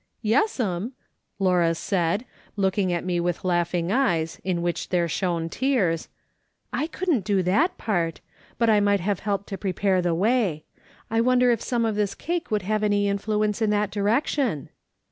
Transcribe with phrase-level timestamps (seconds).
[0.33, 0.93] "Yes'm/'
[1.37, 6.09] Laura said, looking at me with laughing eyes in which there shone tears;"
[6.73, 8.19] I couldn't do that x>art,
[8.57, 10.65] but I might have helped to prepare the way.
[11.11, 14.69] I wonder if some of this cake would have any influence in that direction